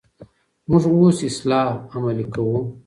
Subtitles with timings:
[0.69, 2.57] موږ اوس اصلاح عملي کوو.